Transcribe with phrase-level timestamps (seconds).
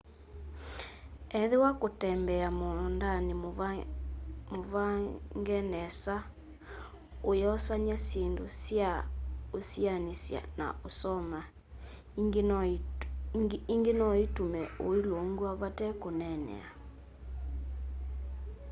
[1.39, 3.33] ethĩwa kũtembea mũũndanĩ
[4.55, 6.15] mũvange nesa
[7.29, 8.91] ũyosanya syĩndũ sya
[9.57, 11.41] ũsianĩsya na ũsoma
[13.73, 16.69] ingĩ no itume ũlũngw'a vate kũneenea